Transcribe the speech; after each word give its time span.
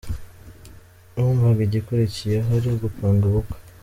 numvaga 1.11 1.59
igikurikiyeho 1.67 2.49
ari 2.57 2.67
ugupanga 2.73 3.23
ubukwe! 3.29 3.57